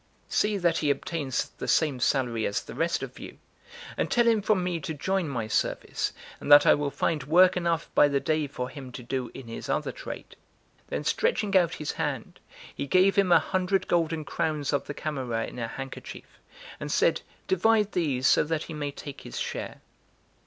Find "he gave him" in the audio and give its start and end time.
12.73-13.31